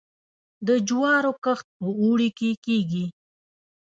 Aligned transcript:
د 0.67 0.69
جوارو 0.87 1.31
کښت 1.43 1.67
په 1.79 1.87
اوړي 2.01 2.29
کې 2.37 2.49
کیږي. 2.65 3.05